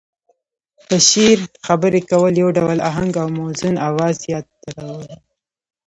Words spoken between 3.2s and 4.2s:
او موزون اواز